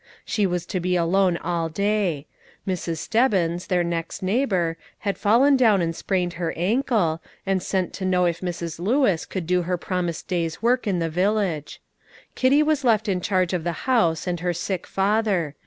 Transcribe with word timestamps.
She 0.25 0.47
was 0.47 0.65
to 0.65 0.79
be 0.79 0.95
alone 0.95 1.37
all 1.37 1.69
day. 1.69 2.25
Mrs. 2.67 2.97
Stebbens, 2.97 3.67
their 3.67 3.83
next 3.83 4.23
neighbour, 4.23 4.75
had 5.01 5.15
fallen 5.15 5.55
down 5.55 5.79
and 5.79 5.95
sprained 5.95 6.33
her 6.41 6.53
ankle, 6.53 7.21
and 7.45 7.61
sent 7.61 7.93
to 7.93 8.05
know 8.05 8.25
if 8.25 8.41
Mrs. 8.41 8.79
Lewis 8.79 9.27
could 9.27 9.45
do 9.45 9.61
her 9.61 9.77
promised 9.77 10.27
day's 10.27 10.59
work 10.59 10.87
in 10.87 10.97
the 10.97 11.09
village. 11.11 11.79
Kitty 12.33 12.63
was 12.63 12.83
left 12.83 13.07
in 13.07 13.21
charge 13.21 13.53
of 13.53 13.63
the 13.63 13.73
house 13.85 14.25
and 14.25 14.39
her 14.39 14.53
sick 14.53 14.87
father. 14.87 15.53